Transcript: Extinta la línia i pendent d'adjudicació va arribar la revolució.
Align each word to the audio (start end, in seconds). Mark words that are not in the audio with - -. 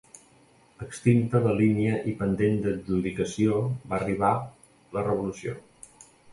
Extinta 0.85 1.41
la 1.43 1.51
línia 1.59 1.99
i 2.13 2.15
pendent 2.23 2.57
d'adjudicació 2.65 3.61
va 3.93 3.99
arribar 4.01 4.35
la 4.99 5.09
revolució. 5.13 5.59